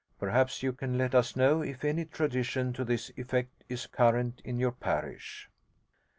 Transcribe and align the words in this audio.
Perhaps 0.17 0.63
you 0.63 0.73
can 0.73 0.97
let 0.97 1.13
us 1.13 1.35
know 1.35 1.61
if 1.61 1.85
any 1.85 2.05
tradition 2.05 2.73
to 2.73 2.83
this 2.83 3.11
effect 3.17 3.63
is 3.69 3.85
current 3.85 4.41
in 4.43 4.57
your 4.57 4.71
parish.' 4.71 5.47